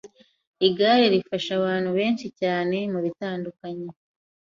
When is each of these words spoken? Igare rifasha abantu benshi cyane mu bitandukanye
Igare 0.67 1.05
rifasha 1.13 1.51
abantu 1.59 1.89
benshi 1.97 2.27
cyane 2.41 2.77
mu 2.93 2.99
bitandukanye 3.05 3.89